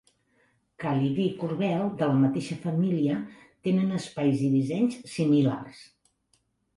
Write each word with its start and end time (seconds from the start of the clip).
Calibri 0.83 1.25
i 1.31 1.33
Corbel, 1.41 1.83
de 1.99 2.07
la 2.11 2.15
mateixa 2.21 2.57
família, 2.63 3.17
tenen 3.67 3.99
espais 3.99 4.41
i 4.47 4.49
dissenys 4.55 4.97
similars. 5.17 5.83